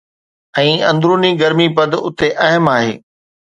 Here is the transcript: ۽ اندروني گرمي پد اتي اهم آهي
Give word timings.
۽ 0.59 0.71
اندروني 0.91 1.31
گرمي 1.43 1.67
پد 1.77 1.91
اتي 2.05 2.27
اهم 2.49 2.65
آهي 2.79 2.93